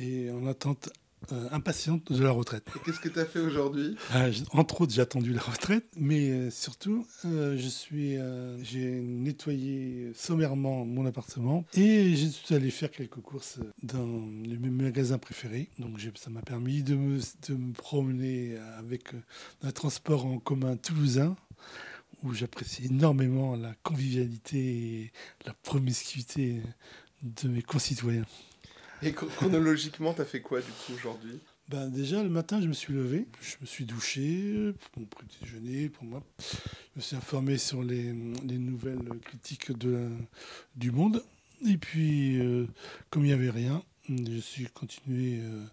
et 0.00 0.28
en 0.32 0.44
attente 0.48 0.90
euh, 1.30 1.46
impatiente 1.52 2.10
de 2.12 2.20
la 2.20 2.32
retraite. 2.32 2.64
Et 2.74 2.78
qu'est-ce 2.84 2.98
que 2.98 3.08
tu 3.08 3.20
as 3.20 3.24
fait 3.24 3.38
aujourd'hui? 3.38 3.94
Ah, 4.12 4.26
entre 4.52 4.80
autres, 4.80 4.92
j'ai 4.92 5.02
attendu 5.02 5.32
la 5.32 5.40
retraite, 5.40 5.86
mais 5.96 6.30
euh, 6.30 6.50
surtout, 6.50 7.06
euh, 7.24 7.56
je 7.56 7.68
suis, 7.68 8.16
j'ai 8.64 9.00
nettoyé 9.00 10.10
sommairement 10.16 10.84
mon 10.84 11.06
appartement 11.06 11.64
et 11.74 12.16
je 12.16 12.26
suis 12.26 12.52
allé 12.56 12.70
faire 12.72 12.90
quelques 12.90 13.20
courses 13.20 13.60
dans 13.84 14.04
mes 14.04 14.70
magasins 14.70 15.18
préférés. 15.18 15.68
Donc, 15.78 15.96
j'ai- 15.98 16.10
ça 16.16 16.28
m'a 16.30 16.42
permis 16.42 16.82
de 16.82 16.96
me, 16.96 17.20
de 17.48 17.54
me 17.54 17.72
promener 17.72 18.56
avec 18.78 19.04
un 19.62 19.70
transport 19.70 20.26
en 20.26 20.38
commun 20.40 20.76
toulousain 20.76 21.36
où 22.24 22.34
j'apprécie 22.34 22.86
énormément 22.86 23.54
la 23.56 23.72
convivialité 23.84 24.58
et 24.58 25.12
la 25.46 25.54
promiscuité 25.54 26.60
de 27.22 27.48
mes 27.48 27.62
concitoyens. 27.62 28.24
Et 29.02 29.12
chro- 29.12 29.28
chronologiquement, 29.28 30.12
tu 30.14 30.20
as 30.20 30.24
fait 30.24 30.40
quoi 30.40 30.60
du 30.60 30.70
coup 30.70 30.92
aujourd'hui? 30.94 31.38
Ben 31.68 31.88
déjà, 31.88 32.22
le 32.22 32.28
matin, 32.28 32.60
je 32.60 32.66
me 32.66 32.72
suis 32.72 32.92
levé, 32.92 33.26
je 33.40 33.54
me 33.60 33.66
suis 33.66 33.84
douché 33.84 34.72
pour 34.92 35.02
mon 35.02 35.06
petit 35.06 35.38
déjeuner, 35.42 35.88
pour 35.88 36.04
moi. 36.04 36.22
Je 36.40 36.96
me 36.96 37.00
suis 37.00 37.16
informé 37.16 37.58
sur 37.58 37.82
les, 37.84 38.12
les 38.44 38.58
nouvelles 38.58 38.98
critiques 39.22 39.70
de 39.78 39.90
la- 39.90 40.08
du 40.74 40.90
monde. 40.90 41.22
Et 41.68 41.76
puis, 41.76 42.38
euh, 42.40 42.66
comme 43.10 43.24
il 43.24 43.28
n'y 43.28 43.32
avait 43.34 43.50
rien, 43.50 43.82
je 44.08 44.38
suis 44.38 44.64
continué 44.66 45.38
euh, 45.42 45.64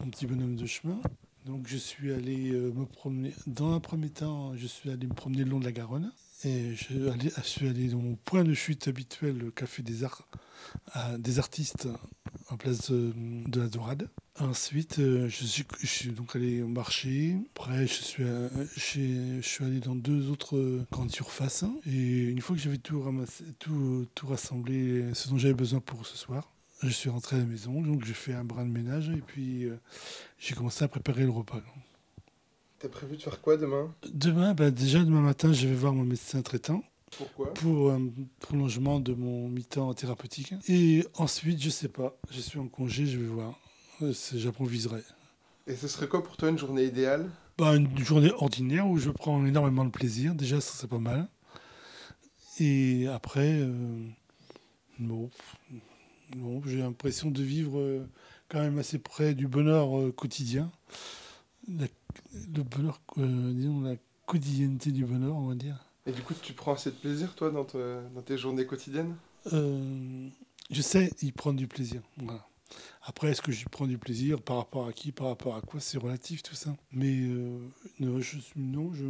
mon 0.00 0.08
petit 0.08 0.26
bonhomme 0.26 0.56
de 0.56 0.64
chemin. 0.66 0.98
Donc, 1.44 1.66
je 1.68 1.76
suis 1.76 2.12
allé 2.12 2.50
euh, 2.52 2.72
me 2.72 2.86
promener. 2.86 3.34
Dans 3.46 3.72
un 3.74 3.80
premier 3.80 4.08
temps, 4.08 4.56
je 4.56 4.66
suis 4.66 4.88
allé 4.90 5.06
me 5.06 5.12
promener 5.14 5.44
le 5.44 5.50
long 5.50 5.58
de 5.60 5.64
la 5.66 5.72
Garonne. 5.72 6.12
Et 6.44 6.74
je, 6.74 7.40
suis 7.42 7.68
allé- 7.68 7.88
dans 7.88 7.98
mon 7.98 8.16
point 8.16 8.42
de 8.42 8.52
chute 8.54 8.88
habituel, 8.88 9.38
le 9.38 9.50
Café 9.50 9.82
des 9.82 10.02
Arts, 10.02 10.26
des 11.18 11.38
artistes 11.38 11.88
en 12.50 12.56
place 12.56 12.90
de, 12.90 13.12
la 13.60 13.68
Dorade. 13.68 14.08
Ensuite, 14.40 14.98
euh, 14.98 15.28
je, 15.28 15.44
suis, 15.86 16.08
donc 16.10 16.34
allé 16.34 16.62
au 16.62 16.68
marché. 16.68 17.36
Après, 17.54 17.86
je 17.86 17.92
suis, 17.92 18.24
j'ai- 18.76 19.42
je 19.42 19.46
suis 19.48 19.64
allé 19.64 19.78
dans 19.78 19.94
deux 19.94 20.30
autres 20.30 20.56
euh, 20.56 20.86
grandes 20.90 21.10
surfaces. 21.12 21.64
Et 21.86 22.24
une 22.30 22.40
fois 22.40 22.56
que 22.56 22.62
j'avais 22.62 22.78
tout 22.78 23.00
ramassé, 23.02 23.44
tout, 23.58 24.06
tout 24.14 24.26
rassemblé, 24.26 25.12
ce 25.14 25.28
dont 25.28 25.38
j'avais 25.38 25.54
besoin 25.54 25.80
pour 25.80 26.06
ce 26.06 26.16
soir, 26.16 26.50
je 26.82 26.88
suis 26.88 27.10
rentré 27.10 27.36
à 27.36 27.40
la 27.40 27.44
maison. 27.44 27.80
Donc, 27.82 28.04
j'ai 28.04 28.14
fait 28.14 28.32
un 28.32 28.44
brin 28.44 28.64
de 28.64 28.70
ménage 28.72 29.10
et 29.10 29.20
puis 29.20 29.64
euh, 29.64 29.78
j'ai 30.38 30.54
commencé 30.54 30.82
à 30.82 30.88
préparer 30.88 31.24
le 31.24 31.30
repas. 31.30 31.62
T'as 32.82 32.88
prévu 32.88 33.16
de 33.16 33.22
faire 33.22 33.40
quoi 33.40 33.56
demain? 33.56 33.94
Demain, 34.12 34.54
bah, 34.54 34.72
déjà, 34.72 35.04
demain 35.04 35.20
matin, 35.20 35.52
je 35.52 35.68
vais 35.68 35.74
voir 35.74 35.92
mon 35.92 36.02
médecin 36.02 36.42
traitant 36.42 36.82
Pourquoi? 37.16 37.54
Pour 37.54 37.92
un 37.92 38.08
prolongement 38.40 38.98
de 38.98 39.14
mon 39.14 39.48
mi-temps 39.48 39.94
thérapeutique. 39.94 40.52
Et 40.66 41.06
ensuite, 41.14 41.62
je 41.62 41.70
sais 41.70 41.86
pas, 41.88 42.16
je 42.32 42.40
suis 42.40 42.58
en 42.58 42.66
congé, 42.66 43.06
je 43.06 43.18
vais 43.18 43.28
voir. 43.28 43.54
Euh, 44.02 44.12
J'improviserai. 44.34 45.00
Et 45.68 45.76
ce 45.76 45.86
serait 45.86 46.08
quoi 46.08 46.24
pour 46.24 46.36
toi 46.36 46.48
une 46.48 46.58
journée 46.58 46.82
idéale? 46.84 47.30
Bah, 47.56 47.76
une 47.76 47.96
journée 47.98 48.32
ordinaire 48.32 48.88
où 48.88 48.98
je 48.98 49.10
prends 49.10 49.46
énormément 49.46 49.84
de 49.84 49.90
plaisir. 49.90 50.34
Déjà, 50.34 50.60
ça 50.60 50.72
c'est 50.76 50.88
pas 50.90 50.98
mal. 50.98 51.28
Et 52.58 53.06
après, 53.06 53.60
euh, 53.60 54.04
bon, 54.98 55.30
bon, 56.34 56.60
j'ai 56.66 56.78
l'impression 56.78 57.30
de 57.30 57.42
vivre 57.44 57.78
euh, 57.78 58.08
quand 58.48 58.58
même 58.58 58.78
assez 58.78 58.98
près 58.98 59.34
du 59.34 59.46
bonheur 59.46 59.96
euh, 60.00 60.10
quotidien. 60.10 60.72
La- 61.68 61.86
le 62.54 62.62
bonheur, 62.62 63.00
euh, 63.18 63.52
disons, 63.52 63.80
la 63.80 63.94
quotidienneté 64.26 64.90
du 64.92 65.04
bonheur, 65.04 65.34
on 65.36 65.46
va 65.48 65.54
dire. 65.54 65.76
Et 66.06 66.12
du 66.12 66.22
coup, 66.22 66.34
tu 66.40 66.52
prends 66.52 66.74
assez 66.74 66.90
de 66.90 66.96
plaisir 66.96 67.34
toi 67.34 67.50
dans, 67.50 67.64
te- 67.64 68.02
dans 68.14 68.22
tes 68.22 68.36
journées 68.38 68.66
quotidiennes? 68.66 69.14
Euh, 69.52 70.28
je 70.70 70.82
sais 70.82 71.10
y 71.22 71.32
prendre 71.32 71.58
du 71.58 71.68
plaisir. 71.68 72.02
Voilà. 72.18 72.46
Après, 73.04 73.30
est-ce 73.30 73.42
que 73.42 73.52
j'y 73.52 73.64
prends 73.66 73.86
du 73.86 73.98
plaisir 73.98 74.40
par 74.40 74.56
rapport 74.56 74.86
à 74.88 74.92
qui, 74.92 75.12
par 75.12 75.26
rapport 75.28 75.56
à 75.56 75.60
quoi? 75.60 75.78
C'est 75.80 75.98
relatif 75.98 76.42
tout 76.42 76.54
ça. 76.54 76.74
Mais 76.92 77.20
euh, 77.20 77.58
non, 78.00 78.20
je, 78.20 78.38
suis- 78.38 78.52
non 78.56 78.92
je, 78.94 79.04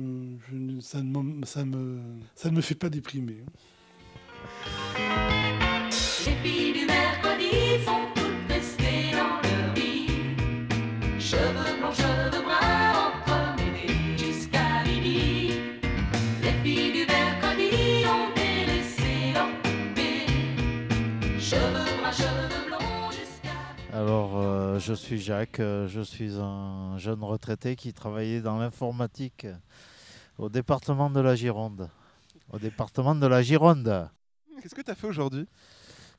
je 0.51 0.57
ne- 0.57 0.81
ça, 0.81 1.03
ne 1.03 1.45
ça, 1.47 1.65
me, 1.65 2.01
ça 2.35 2.51
ne 2.51 2.57
me 2.57 2.61
fait 2.61 2.75
pas 2.75 2.91
déprimer. 2.91 3.45
Suis 25.13 25.21
Jacques, 25.21 25.61
euh, 25.61 25.87
je 25.89 26.01
suis 26.01 26.37
un 26.39 26.97
jeune 26.97 27.23
retraité 27.23 27.77
qui 27.77 27.93
travaillait 27.93 28.41
dans 28.41 28.57
l'informatique 28.57 29.47
au 30.39 30.49
département 30.49 31.11
de 31.11 31.21
la 31.21 31.35
Gironde. 31.35 31.91
Au 32.51 32.59
département 32.59 33.15
de 33.15 33.27
la 33.27 33.43
Gironde. 33.43 34.09
Qu'est-ce 34.63 34.75
que 34.75 34.81
tu 34.81 34.91
as 34.91 34.95
fait 34.95 35.07
aujourd'hui? 35.09 35.47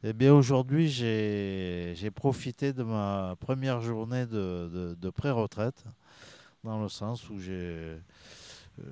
Eh 0.04 0.14
bien, 0.14 0.32
aujourd'hui, 0.32 0.90
j'ai 0.90 1.94
j'ai 1.96 2.12
profité 2.12 2.72
de 2.72 2.84
ma 2.84 3.36
première 3.40 3.82
journée 3.82 4.28
de, 4.28 4.70
de- 4.72 4.98
de 5.00 5.10
pré-retraite, 5.10 5.84
dans 6.64 6.80
le 6.80 6.88
sens 6.88 7.28
où 7.32 7.40
j'ai 7.40 7.98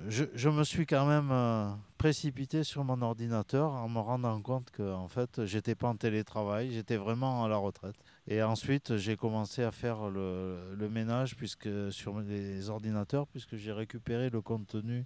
je, 0.08 0.48
me 0.48 0.62
suis 0.62 0.86
quand 0.86 1.06
même 1.06 1.30
euh, 1.32 1.68
précipité 1.98 2.62
sur 2.62 2.84
mon 2.84 3.02
ordinateur 3.02 3.72
en 3.72 3.88
me 3.88 3.98
rendant 3.98 4.40
compte 4.40 4.70
que 4.70 4.92
en 4.92 5.08
fait 5.08 5.44
j'étais 5.44 5.74
pas 5.74 5.88
en 5.88 5.96
télétravail, 5.96 6.70
j'étais 6.72 6.96
vraiment 6.96 7.44
à 7.44 7.48
la 7.48 7.56
retraite. 7.56 7.96
Et 8.28 8.42
ensuite 8.42 8.96
j'ai 8.96 9.16
commencé 9.16 9.62
à 9.64 9.72
faire 9.72 10.08
le, 10.08 10.88
ménage 10.88 11.36
puisque 11.36 11.68
sur 11.90 12.20
les 12.20 12.70
ordinateurs 12.70 13.26
puisque 13.26 13.56
j'ai 13.56 13.72
récupéré 13.72 14.30
le 14.30 14.40
contenu 14.40 15.04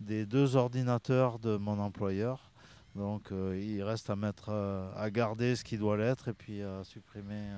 des 0.00 0.26
deux 0.26 0.56
ordinateurs 0.56 1.38
de 1.38 1.56
mon 1.56 1.78
employeur. 1.78 2.50
Donc 2.96 3.30
euh, 3.30 3.56
il 3.62 3.84
reste 3.84 4.10
à 4.10 4.16
mettre 4.16 4.48
euh, 4.48 4.90
à 4.96 5.10
garder 5.10 5.54
ce 5.54 5.62
qui 5.62 5.78
doit 5.78 5.96
l'être 5.96 6.26
et 6.26 6.34
puis 6.34 6.62
à 6.62 6.82
supprimer 6.82 7.52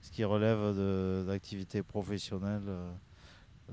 ce 0.00 0.10
qui 0.10 0.24
relève 0.24 0.74
d'activités 1.26 1.84
professionnelles 1.84 2.68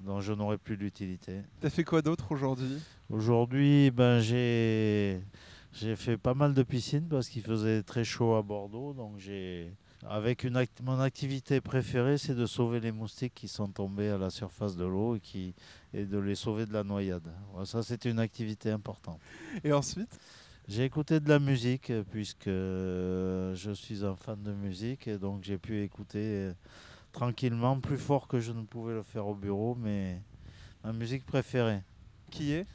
dont 0.02 0.22
je 0.22 0.34
n'aurai 0.34 0.58
plus 0.58 0.78
d'utilité. 0.78 1.42
T'as 1.60 1.70
fait 1.70 1.84
quoi 1.84 2.02
d'autre 2.02 2.32
aujourd'hui? 2.32 2.80
Aujourd'hui, 3.10 3.92
ben, 3.92 4.20
j'ai 4.20 5.22
fait 5.96 6.18
pas 6.18 6.34
mal 6.34 6.54
de 6.54 6.64
piscines 6.64 7.08
parce 7.08 7.30
qu'il 7.30 7.42
faisait 7.42 7.84
très 7.84 8.04
chaud 8.04 8.36
à 8.36 8.42
Bordeaux. 8.42 8.94
Donc 8.94 9.18
j'ai 9.18 9.74
avec 10.08 10.46
une 10.46 10.56
act- 10.56 10.82
mon 10.82 11.00
activité 11.00 11.60
préférée, 11.60 12.18
c'est 12.18 12.36
de 12.36 12.46
sauver 12.46 12.80
les 12.80 12.92
moustiques 12.92 13.34
qui 13.36 13.48
sont 13.48 13.68
tombés 13.68 14.10
à 14.10 14.18
la 14.18 14.30
surface 14.30 14.76
de 14.78 14.86
l'eau 14.86 15.18
et 15.18 15.20
qui 15.20 15.54
et 15.94 16.06
de 16.06 16.18
les 16.18 16.36
sauver 16.36 16.66
de 16.66 16.74
la 16.74 16.84
noyade. 16.84 17.30
Ça, 17.66 17.84
c'était 17.84 18.10
une 18.10 18.20
activité 18.20 18.72
importante. 18.72 19.20
Et 19.64 19.74
ensuite? 19.74 20.20
J'ai 20.72 20.84
écouté 20.84 21.20
de 21.20 21.28
la 21.28 21.40
musique 21.40 21.92
puisque 22.12 22.46
euh, 22.48 23.56
je 23.56 23.72
suis 23.72 24.06
un 24.06 24.16
fan 24.16 24.40
de 24.44 24.54
musique 24.54 25.08
et 25.08 25.18
donc 25.18 25.44
j'ai 25.44 25.58
pu 25.58 25.82
écouter 25.82 26.52
tranquillement, 27.12 27.80
plus 27.80 27.98
fort 27.98 28.28
que 28.28 28.40
je 28.40 28.52
ne 28.52 28.64
pouvais 28.64 28.94
le 28.94 29.04
faire 29.04 29.28
au 29.28 29.36
bureau, 29.36 29.76
mais 29.80 30.22
ma 30.84 30.94
musique 30.94 31.26
préférée 31.26 31.82
Qui 32.32 32.54
est? 32.54 32.66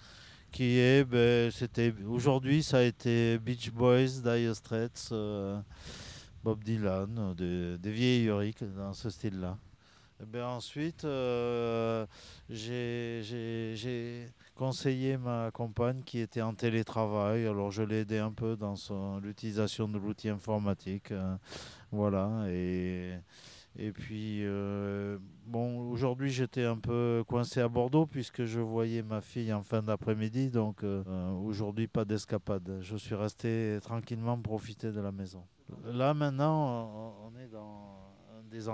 Qui 0.51 0.79
est, 0.79 1.05
ben, 1.05 1.51
c'était 1.51 1.93
aujourd'hui, 2.07 2.63
ça 2.63 2.79
a 2.79 2.83
été 2.83 3.39
Beach 3.39 3.71
Boys, 3.73 4.21
Dire 4.23 4.55
Straits, 4.55 5.09
euh, 5.13 5.59
Bob 6.45 6.63
Dylan, 6.63 7.17
euh, 7.19 7.35
des, 7.35 7.79
des 7.79 7.91
vieilleries 7.91 8.55
que- 8.55 8.65
dans 8.65 8.93
ce 8.93 9.11
style-là. 9.11 9.59
Et 10.23 10.27
ben 10.27 10.45
ensuite, 10.45 11.05
euh, 11.05 12.07
j'ai- 12.49 14.29
conseillé 14.55 15.17
ma 15.17 15.51
compagne 15.51 16.03
qui 16.05 16.21
était 16.21 16.43
en 16.43 16.55
télétravail. 16.55 17.47
Alors 17.49 17.73
je 17.73 17.83
l'ai 17.83 18.01
aidé 18.03 18.19
un 18.19 18.31
peu 18.31 18.57
dans 18.57 18.77
l'utilisation 19.21 19.89
de 19.89 19.99
l'outil 19.99 20.29
informatique. 20.29 21.11
euh, 21.11 21.35
voilà. 21.91 22.45
Et, 22.49 23.15
et 23.77 23.91
puis, 23.91 24.41
euh, 24.45 25.19
bon, 25.47 25.91
aujourd'hui 25.91 26.31
j'étais 26.31 26.65
un 26.65 26.79
peu 26.79 27.25
coincé 27.27 27.61
à 27.61 27.69
Bordeaux 27.69 28.07
puisque 28.07 28.45
je 28.45 28.61
voyais 28.61 29.03
ma 29.03 29.21
fille 29.21 29.53
en 29.53 29.63
fin 29.63 29.83
d'après-midi. 29.83 30.51
Donc 30.51 30.85
euh, 30.85 31.31
aujourd'hui, 31.33 31.89
pas 31.89 32.05
d'escapade. 32.05 32.79
Je 32.81 32.97
suis 32.97 33.17
resté 33.17 33.79
tranquillement 33.83 34.39
profiter 34.41 34.93
de 34.93 35.01
la 35.01 35.11
maison. 35.11 35.43
Là 35.85 36.15
maintenant, 36.15 37.17
on 37.25 37.39
est 37.39 37.49
dans 37.49 37.95
des, 38.51 38.67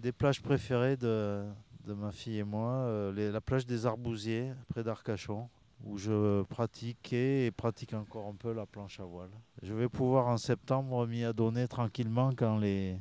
des 0.00 0.12
plages 0.12 0.40
préférées 0.40 0.96
de, 0.96 1.44
de 1.84 1.92
ma 1.92 2.10
fille 2.10 2.38
et 2.38 2.44
moi, 2.44 2.70
euh, 2.70 3.30
la 3.32 3.40
plage 3.42 3.66
des 3.66 3.84
Arbousiers, 3.84 4.52
près 4.68 4.82
d'Arcachon, 4.82 5.50
où 5.84 5.98
je 5.98 6.42
pratiquais 6.44 7.46
et 7.46 7.50
pratique 7.50 7.92
encore 7.92 8.26
un 8.28 8.34
peu 8.34 8.52
la 8.54 8.64
planche 8.64 9.00
à 9.00 9.04
voile. 9.04 9.30
Je 9.62 9.74
vais 9.74 9.88
pouvoir 9.88 10.28
en 10.28 10.38
septembre 10.38 11.06
m'y 11.06 11.24
adonner 11.24 11.68
tranquillement 11.68 12.30
quand 12.36 12.58
les 12.58 12.96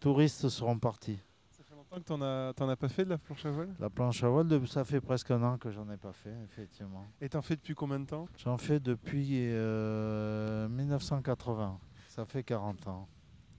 touristes 0.00 0.48
seront 0.48 0.78
partis. 0.78 1.18
Ça 1.50 1.62
fait 1.64 1.74
longtemps 1.74 1.96
que 1.96 2.02
t'en 2.02 2.22
as, 2.22 2.52
t'en 2.54 2.68
as 2.68 2.76
pas 2.76 2.88
fait 2.88 3.04
de 3.04 3.10
la 3.10 3.18
planche 3.18 3.44
à 3.44 3.50
voile? 3.50 3.74
La 3.78 3.90
planche 3.90 4.22
à 4.22 4.28
voile, 4.28 4.66
ça 4.68 4.84
fait 4.84 5.00
presque 5.00 5.30
un 5.30 5.42
an 5.42 5.58
que 5.58 5.70
j'en 5.70 5.88
ai 5.90 5.96
pas 5.96 6.12
fait, 6.12 6.34
effectivement. 6.44 7.06
Et 7.20 7.28
t'en 7.28 7.42
fais 7.42 7.56
depuis 7.56 7.74
combien 7.74 8.00
de 8.00 8.06
temps? 8.06 8.26
J'en 8.36 8.58
fais 8.58 8.80
depuis 8.80 9.48
euh, 9.50 10.68
1980. 10.68 11.78
Ça 12.08 12.24
fait 12.24 12.42
40 12.42 12.86
ans. 12.88 13.08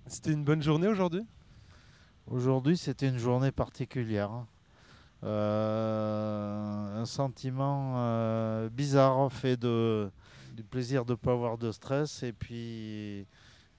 C'était 0.08 0.32
une 0.32 0.44
bonne 0.44 0.62
journée 0.62 0.88
aujourd'hui? 0.88 1.26
Aujourd'hui, 2.28 2.78
c'était 2.78 3.08
une 3.08 3.18
journée 3.18 3.52
particulière. 3.52 4.46
Euh, 5.24 7.02
un 7.02 7.06
sentiment 7.06 7.96
euh, 7.98 8.70
bizarre 8.70 9.32
fait 9.32 9.58
de, 9.58 10.10
du 10.54 10.64
plaisir 10.64 11.04
de 11.06 11.12
ne 11.12 11.16
pas 11.16 11.34
avoir 11.34 11.58
de 11.58 11.72
stress 11.72 12.24
et 12.24 12.32
puis, 12.32 13.26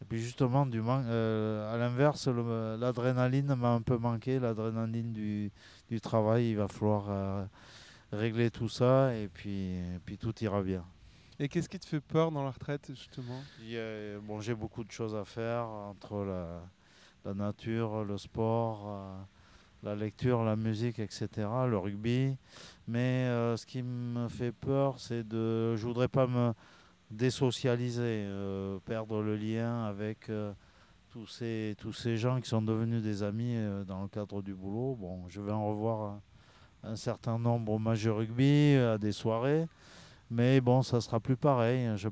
et 0.01 0.05
puis 0.09 0.19
justement, 0.19 0.67
du 0.67 0.81
man- 0.81 1.05
euh, 1.09 1.73
à 1.73 1.77
l'inverse, 1.77 2.29
l'adrénaline 2.29 3.55
m'a 3.55 3.71
un 3.73 3.83
peu 3.83 3.99
manqué, 3.99 4.39
l'adrénaline 4.39 5.13
du, 5.13 5.51
du 5.89 6.01
travail. 6.01 6.51
Il 6.51 6.57
va 6.57 6.69
falloir 6.69 7.05
euh, 7.09 7.45
régler 8.13 8.51
tout 8.51 8.69
ça 8.69 9.15
et 9.15 9.29
puis, 9.29 9.75
et 9.75 9.99
puis 10.05 10.17
tout 10.19 10.35
ira 10.43 10.63
bien. 10.63 10.85
Et 11.39 11.49
qu'est-ce 11.49 11.69
qui 11.69 11.79
te 11.79 11.87
fait 11.87 12.01
peur 12.01 12.31
dans 12.33 12.45
la 12.45 12.51
retraite 12.51 12.87
justement? 12.89 13.43
A- 13.61 14.19
bon, 14.21 14.41
j'ai 14.41 14.55
beaucoup 14.55 14.85
de 14.85 14.91
choses 14.91 15.15
à 15.15 15.25
faire 15.25 15.65
entre 15.67 16.25
la, 16.25 16.61
la 17.25 17.35
nature, 17.35 18.05
le 18.05 18.19
sport, 18.19 18.85
euh, 18.89 19.17
la 19.83 19.95
lecture, 19.97 20.45
la 20.45 20.57
musique, 20.57 20.99
etc., 20.99 21.67
le 21.67 21.79
rugby. 21.79 22.37
Mais 22.89 23.25
euh, 23.27 23.57
ce 23.57 23.65
qui 23.65 23.83
me 23.83 24.29
fait 24.29 24.53
peur, 24.53 24.99
c'est 24.99 25.27
de. 25.27 25.77
Je 25.77 25.87
voudrais 25.87 26.09
pas 26.09 26.27
me 26.27 26.53
désocialiser, 27.11 28.25
euh, 28.27 28.79
perdre 28.85 29.21
le 29.23 29.37
lien 29.37 29.85
avec 29.85 30.29
euh, 30.29 30.53
tous, 31.11 31.27
ces, 31.27 31.75
tous 31.79 31.93
ces 31.93 32.17
gens 32.17 32.41
qui 32.41 32.49
sont 32.49 32.63
devenus 32.63 33.03
des 33.03 33.23
amis 33.23 33.57
euh, 33.57 33.85
dans 33.85 34.03
le 34.03 34.09
cadre 34.09 34.43
du 34.43 34.55
boulot. 34.55 34.97
Bon, 34.99 35.29
je 35.29 35.41
vais 35.41 35.53
en 35.53 35.69
revoir 35.69 36.21
un, 36.85 36.97
certain 36.97 37.39
nombre 37.39 37.73
au 37.73 37.79
de 37.79 38.11
rugby, 38.11 38.77
à 38.77 38.99
des 38.99 39.13
soirées. 39.13 39.67
Mais 40.31 40.61
bon, 40.61 40.83
ça 40.83 41.01
sera 41.01 41.19
plus 41.19 41.37
pareil. 41.37 41.85
hein. 41.85 41.97
Je, 41.97 42.09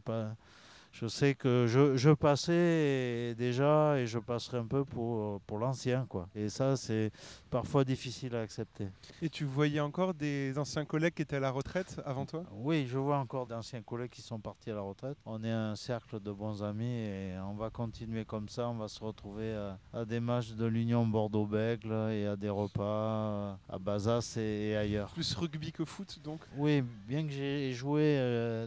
je 0.92 1.06
sais 1.06 1.34
que 1.34 1.66
je, 1.68 1.96
je 1.96 2.10
passais 2.10 3.34
déjà 3.36 3.98
et 3.98 4.06
je 4.06 4.18
passerai 4.18 4.58
un 4.58 4.66
peu 4.66 4.84
pour, 4.84 5.40
pour 5.42 5.58
l'ancien. 5.58 6.06
quoi. 6.08 6.28
Et 6.34 6.48
ça, 6.48 6.76
c'est 6.76 7.10
parfois 7.50 7.84
difficile 7.84 8.34
à 8.34 8.40
accepter. 8.40 8.88
Et 9.22 9.28
tu 9.28 9.44
voyais 9.44 9.80
encore 9.80 10.14
des 10.14 10.58
anciens 10.58 10.84
collègues 10.84 11.14
qui 11.14 11.22
étaient 11.22 11.36
à 11.36 11.40
la 11.40 11.50
retraite 11.50 12.00
avant 12.04 12.26
toi? 12.26 12.42
Oui, 12.52 12.86
je 12.88 12.98
vois 12.98 13.18
encore 13.18 13.46
d'anciens 13.46 13.82
collègues 13.82 14.10
qui 14.10 14.22
sont 14.22 14.40
partis 14.40 14.70
à 14.70 14.74
la 14.74 14.80
retraite. 14.80 15.16
On 15.24 15.42
est 15.44 15.50
un 15.50 15.76
cercle 15.76 16.20
de 16.20 16.32
bons 16.32 16.62
amis 16.62 16.84
et 17.06 17.32
on 17.46 17.54
va 17.54 17.70
continuer 17.70 18.24
comme 18.24 18.48
ça. 18.48 18.68
On 18.68 18.76
va 18.78 18.88
se 18.88 19.02
retrouver 19.02 19.54
à, 19.54 19.78
à 19.92 20.04
des 20.04 20.20
matchs 20.20 20.52
de 20.52 20.66
l'Union 20.66 21.06
Bordeaux-Bègle 21.06 21.92
et 22.12 22.26
à 22.26 22.36
des 22.36 22.48
repas 22.50 22.82
euh, 22.82 23.54
à 23.68 23.78
Bazas 23.78 24.34
et- 24.36 24.70
et 24.70 24.76
ailleurs. 24.76 25.10
Plus 25.12 25.34
rugby 25.34 25.70
que 25.70 25.84
foot 25.84 26.18
donc? 26.24 26.40
Oui, 26.56 26.82
bien 27.06 27.24
que 27.26 27.32
j'ai 27.32 27.72
joué 27.72 28.02
euh, 28.18 28.66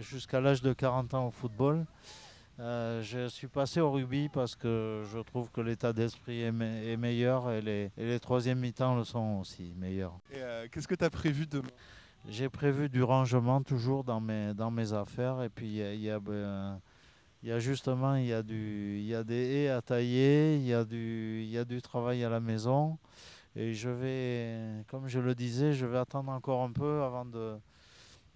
jusqu'à 0.00 0.40
l'âge 0.40 0.62
de 0.62 0.72
40 0.72 1.12
ans 1.14 1.26
au 1.26 1.30
football, 1.30 1.55
euh, 2.58 3.02
je 3.02 3.28
suis 3.28 3.48
passé 3.48 3.80
au 3.80 3.90
rugby 3.90 4.28
parce 4.28 4.56
que 4.56 5.02
je 5.12 5.18
trouve 5.18 5.50
que 5.50 5.60
l'état 5.60 5.92
d'esprit 5.92 6.42
est, 6.42 6.52
me- 6.52 6.88
est 6.88 6.96
meilleur 6.96 7.50
et 7.50 7.60
les, 7.60 7.90
et 7.98 8.06
les 8.06 8.18
troisièmes 8.18 8.60
mi-temps 8.60 8.96
le 8.96 9.04
sont 9.04 9.40
aussi 9.40 9.74
meilleurs. 9.76 10.18
Et 10.32 10.36
euh, 10.38 10.66
qu'est-ce 10.70 10.88
que 10.88 10.94
tu 10.94 11.04
as 11.04 11.10
prévu 11.10 11.46
demain? 11.46 11.68
J'ai 12.28 12.48
prévu 12.48 12.88
du 12.88 13.02
rangement 13.02 13.62
toujours 13.62 14.02
dans 14.04 14.20
mes, 14.20 14.54
dans 14.54 14.70
mes 14.70 14.92
affaires 14.92 15.42
et 15.42 15.48
puis 15.48 15.66
il 15.66 16.00
y 16.00 16.10
a, 16.10 16.18
y 16.18 17.48
y 17.48 17.60
justement 17.60 18.16
il 18.16 18.26
y 18.26 18.32
a, 18.32 18.42
du, 18.42 18.96
il 18.98 19.06
y 19.06 19.14
a 19.14 19.22
des 19.22 19.34
haies 19.54 19.68
à 19.68 19.82
tailler, 19.82 20.56
il 20.56 20.66
y, 20.66 20.74
a 20.74 20.84
du, 20.84 21.42
il 21.42 21.50
y 21.50 21.58
a 21.58 21.64
du 21.64 21.80
travail 21.82 22.24
à 22.24 22.28
la 22.30 22.40
maison 22.40 22.98
et 23.54 23.74
je 23.74 23.90
vais, 23.90 24.82
comme 24.88 25.06
je 25.08 25.20
le 25.20 25.34
disais, 25.34 25.72
je 25.72 25.86
vais 25.86 25.98
attendre 25.98 26.32
encore 26.32 26.62
un 26.62 26.72
peu 26.72 27.02
avant 27.02 27.24
de, 27.24 27.56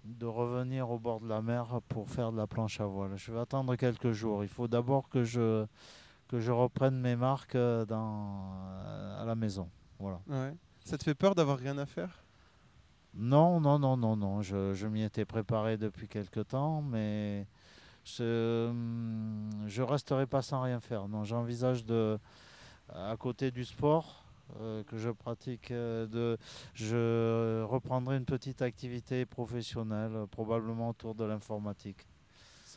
de 0.04 0.26
revenir 0.26 0.90
au 0.90 0.98
bord 0.98 1.20
de 1.20 1.28
la 1.28 1.42
mer 1.42 1.80
pour 1.88 2.08
faire 2.08 2.32
de 2.32 2.36
la 2.36 2.46
planche 2.46 2.80
à 2.80 2.86
voile. 2.86 3.16
Je 3.16 3.32
vais 3.32 3.40
attendre 3.40 3.76
quelques 3.76 4.12
jours. 4.12 4.42
Il 4.42 4.48
faut 4.48 4.68
d'abord 4.68 5.08
que 5.08 5.24
je, 5.24 5.66
que 6.28 6.40
je 6.40 6.52
reprenne 6.52 6.98
mes 6.98 7.16
marques 7.16 7.54
euh, 7.54 7.84
dans, 7.84 8.52
à 9.18 9.24
la 9.24 9.34
maison. 9.34 9.68
Voilà. 9.98 10.20
Ouais. 10.28 10.54
Ça 10.84 10.96
te 10.96 11.04
fait 11.04 11.14
peur 11.14 11.34
d'avoir 11.34 11.58
rien 11.58 11.76
à 11.78 11.86
faire? 11.86 12.22
Non, 13.14 13.60
non, 13.60 13.78
non, 13.78 13.96
non, 13.96 14.16
non. 14.16 14.40
Je, 14.40 14.72
je 14.74 14.86
m'y 14.86 15.02
étais 15.02 15.24
préparé 15.24 15.76
depuis 15.76 16.08
quelque 16.08 16.40
temps, 16.40 16.80
mais 16.80 17.46
je 18.04 18.68
hum, 18.68 19.50
je 19.66 19.82
resterai 19.82 20.26
pas 20.26 20.42
sans 20.42 20.62
rien 20.62 20.80
faire. 20.80 21.08
Non, 21.08 21.24
j'envisage 21.24 21.84
de, 21.84 22.18
à 22.88 23.16
côté 23.16 23.50
du 23.50 23.64
sport 23.64 24.19
euh, 24.60 24.82
que 24.84 24.96
je 24.96 25.10
pratique, 25.10 25.70
euh, 25.70 26.36
je 26.74 27.62
reprendrai 27.64 28.16
une 28.16 28.24
petite 28.24 28.62
activité 28.62 29.26
professionnelle, 29.26 30.12
euh, 30.14 30.26
probablement 30.26 30.90
autour 30.90 31.14
de 31.14 31.24
l'informatique. 31.24 32.06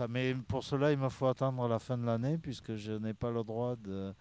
Mais 0.09 0.35
pour 0.47 0.63
cela, 0.63 0.91
il 0.91 0.97
me 0.97 1.09
faut 1.09 1.27
attendre 1.27 1.67
la 1.67 1.77
fin 1.77 1.97
de 1.97 2.05
l'année 2.05 2.37
puisque 2.39 2.75
je 2.75 2.93
n'ai 2.93 3.13
pas 3.13 3.29
le 3.29 3.43
droit 3.43 3.75
de. 3.75 4.13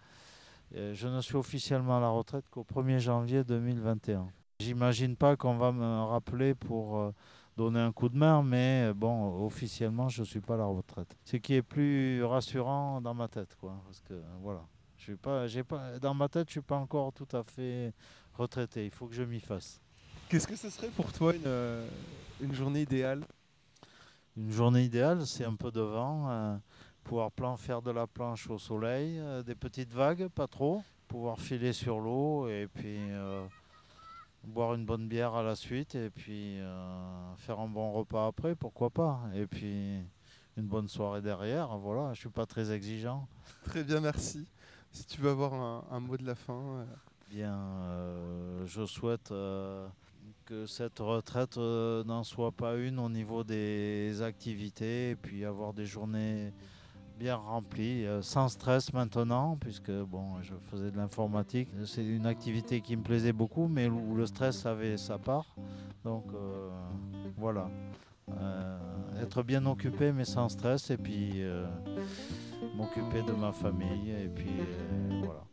Je 0.71 1.07
ne 1.07 1.19
suis 1.21 1.35
officiellement 1.35 1.97
à 1.97 1.99
la 1.99 2.09
retraite 2.09 2.45
qu'au 2.49 2.63
1er 2.63 2.99
janvier 2.99 3.43
2021. 3.43 4.27
J'imagine 4.59 5.15
pas 5.15 5.35
qu'on 5.35 5.57
va 5.57 5.71
me 5.71 6.03
rappeler 6.03 6.53
pour 6.53 7.11
donner 7.57 7.79
un 7.79 7.91
coup 7.91 8.09
de 8.09 8.17
main, 8.17 8.43
mais 8.43 8.91
bon, 8.93 9.45
officiellement, 9.45 10.09
je 10.09 10.23
suis 10.23 10.41
pas 10.41 10.55
à 10.55 10.57
la 10.57 10.65
retraite. 10.65 11.15
Ce 11.25 11.37
qui 11.37 11.55
est 11.55 11.63
plus 11.63 12.23
rassurant 12.23 13.01
dans 13.01 13.13
ma 13.15 13.27
tête, 13.27 13.55
quoi, 13.59 13.81
parce 13.85 14.01
que 14.01 14.19
voilà, 14.41 14.63
je 15.03 15.11
suis 15.11 15.15
pas, 15.17 15.47
j'ai 15.47 15.63
pas, 15.65 15.99
dans 15.99 16.13
ma 16.13 16.29
tête, 16.29 16.47
je 16.47 16.53
suis 16.53 16.61
pas 16.61 16.77
encore 16.77 17.11
tout 17.11 17.27
à 17.33 17.43
fait 17.43 17.91
retraité. 18.37 18.85
Il 18.85 18.91
faut 18.91 19.05
que 19.05 19.13
je 19.13 19.23
m'y 19.23 19.41
fasse. 19.41 19.81
Qu'est-ce 20.29 20.47
que 20.47 20.55
ce 20.55 20.69
serait 20.69 20.87
pour 20.87 21.11
toi 21.11 21.35
une, 21.35 21.41
euh, 21.45 21.85
une 22.39 22.53
journée 22.53 22.83
idéale? 22.83 23.25
Une 24.37 24.49
journée 24.49 24.83
idéale, 24.83 25.27
c'est 25.27 25.43
un 25.43 25.55
peu 25.55 25.71
de 25.71 25.81
vent, 25.81 26.29
euh, 26.29 26.57
pouvoir 27.03 27.31
plan- 27.31 27.57
faire 27.57 27.81
de 27.81 27.91
la 27.91 28.07
planche 28.07 28.49
au 28.49 28.57
soleil, 28.57 29.19
euh, 29.19 29.43
des 29.43 29.55
petites 29.55 29.91
vagues, 29.91 30.29
pas 30.29 30.47
trop, 30.47 30.81
pouvoir 31.09 31.37
filer 31.37 31.73
sur 31.73 31.99
l'eau 31.99 32.47
et 32.47 32.69
puis 32.73 32.97
boire 34.45 34.73
une 34.73 34.85
bonne 34.85 35.09
bière 35.09 35.35
à 35.35 35.43
la 35.43 35.55
suite 35.55 35.95
et 35.95 36.09
puis 36.09 36.59
faire 37.37 37.59
un 37.59 37.67
bon 37.67 37.91
repas 37.91 38.27
après, 38.27 38.55
pourquoi 38.55 38.89
pas. 38.89 39.19
Et 39.35 39.47
puis 39.47 39.99
une 40.55 40.67
bonne 40.67 40.87
soirée 40.87 41.21
derrière, 41.21 41.77
voilà, 41.77 42.13
je 42.13 42.21
suis 42.21 42.29
pas 42.29 42.45
très 42.45 42.71
exigeant. 42.71 43.27
Très 43.65 43.83
bien, 43.83 43.99
merci. 43.99 44.45
Si 44.93 45.07
tu 45.07 45.21
veux 45.21 45.31
avoir 45.31 45.53
un, 45.91 45.99
mot 45.99 46.17
de 46.17 46.25
la 46.25 46.35
fin. 46.35 46.53
euh, 46.53 46.85
Bien, 47.31 47.55
euh, 47.55 48.63
je 48.67 48.85
souhaite 48.85 49.31
euh, 49.31 49.87
que 50.45 50.67
cette 50.67 50.99
retraite 50.99 51.57
n'en 51.57 52.23
soit 52.23 52.51
pas 52.51 52.75
une 52.75 52.99
au 52.99 53.09
niveau 53.09 53.43
des 53.43 54.21
activités 54.21 55.09
et 55.09 55.15
puis 55.15 55.43
avoir 55.45 55.73
des 55.73 55.87
journées 55.87 56.53
bien 57.17 57.35
remplies, 57.35 58.05
sans 58.21 58.49
stress 58.49 58.93
maintenant, 58.93 59.57
puisque 59.59 59.91
bon, 59.91 60.39
je 60.43 60.53
faisais 60.69 60.91
de 60.91 60.97
l'informatique. 60.97 61.69
C'est 61.85 62.05
une 62.05 62.27
activité 62.27 62.81
qui 62.81 62.95
me 62.95 63.01
plaisait 63.01 63.33
beaucoup, 63.33 63.67
mais 63.67 63.87
où 63.87 64.15
le 64.15 64.27
stress 64.27 64.67
avait 64.67 64.97
sa 64.97 65.17
part. 65.17 65.55
Donc 66.03 66.25
voilà. 67.37 67.67
Euh, 68.31 69.21
être 69.21 69.43
bien 69.43 69.65
occupé 69.65 70.11
mais 70.11 70.25
sans 70.25 70.49
stress 70.49 70.89
et 70.89 70.97
puis 70.97 71.31
euh, 71.35 71.65
m'occuper 72.75 73.21
de 73.21 73.33
ma 73.33 73.51
famille 73.51 74.11
et 74.11 74.27
puis 74.27 74.49
euh, 74.59 75.21
voilà. 75.23 75.43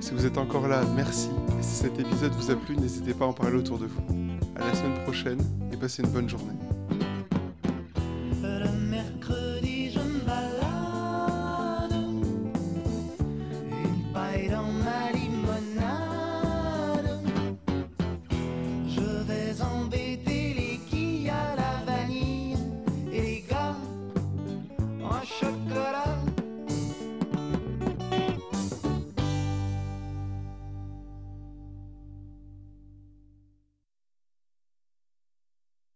Si 0.00 0.12
vous 0.12 0.26
êtes 0.26 0.38
encore 0.38 0.68
là, 0.68 0.82
merci. 0.94 1.30
Et 1.58 1.62
si 1.62 1.76
cet 1.76 1.98
épisode 1.98 2.32
vous 2.32 2.50
a 2.50 2.56
plu, 2.56 2.76
n'hésitez 2.76 3.14
pas 3.14 3.24
à 3.24 3.28
en 3.28 3.32
parler 3.32 3.56
autour 3.56 3.78
de 3.78 3.86
vous. 3.86 4.02
À 4.56 4.66
la 4.66 4.74
semaine 4.74 5.02
prochaine 5.02 5.40
et 5.72 5.76
passez 5.76 6.02
une 6.02 6.10
bonne 6.10 6.28
journée. 6.28 6.63